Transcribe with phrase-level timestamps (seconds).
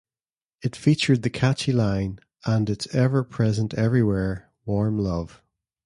[0.63, 5.43] It featured the catchy line, and it's ever present everywhere, Warm Love.